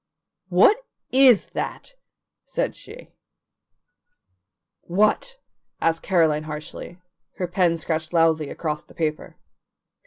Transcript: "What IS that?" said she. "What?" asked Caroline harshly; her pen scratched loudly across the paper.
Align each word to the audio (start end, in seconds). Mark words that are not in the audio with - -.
"What 0.49 0.77
IS 1.11 1.45
that?" 1.53 1.93
said 2.47 2.75
she. 2.75 3.11
"What?" 4.81 5.37
asked 5.79 6.01
Caroline 6.01 6.45
harshly; 6.45 6.99
her 7.35 7.47
pen 7.47 7.77
scratched 7.77 8.11
loudly 8.11 8.49
across 8.49 8.83
the 8.83 8.95
paper. 8.95 9.37